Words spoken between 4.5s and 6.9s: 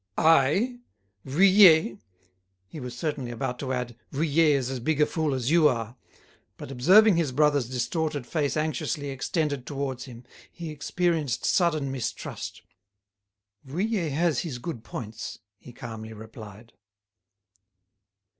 is as big a fool as you are." But,